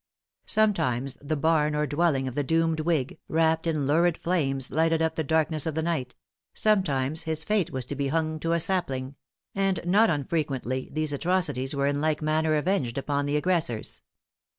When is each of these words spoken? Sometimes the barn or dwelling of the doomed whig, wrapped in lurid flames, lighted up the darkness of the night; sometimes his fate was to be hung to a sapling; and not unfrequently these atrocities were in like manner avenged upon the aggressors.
Sometimes 0.47 1.15
the 1.21 1.35
barn 1.35 1.75
or 1.75 1.85
dwelling 1.85 2.27
of 2.27 2.33
the 2.33 2.43
doomed 2.43 2.79
whig, 2.79 3.19
wrapped 3.27 3.67
in 3.67 3.85
lurid 3.85 4.17
flames, 4.17 4.71
lighted 4.71 4.99
up 4.99 5.13
the 5.13 5.23
darkness 5.23 5.67
of 5.67 5.75
the 5.75 5.83
night; 5.83 6.15
sometimes 6.55 7.21
his 7.21 7.43
fate 7.43 7.69
was 7.69 7.85
to 7.85 7.93
be 7.95 8.07
hung 8.07 8.39
to 8.39 8.53
a 8.53 8.59
sapling; 8.59 9.13
and 9.53 9.79
not 9.85 10.09
unfrequently 10.09 10.89
these 10.91 11.13
atrocities 11.13 11.75
were 11.75 11.85
in 11.85 12.01
like 12.01 12.19
manner 12.23 12.55
avenged 12.55 12.97
upon 12.97 13.27
the 13.27 13.37
aggressors. 13.37 14.01